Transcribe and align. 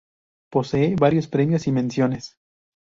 Posee 0.49 0.95
varios 0.95 1.27
premios 1.27 1.67
y 1.67 1.71
menciones. 1.71 2.35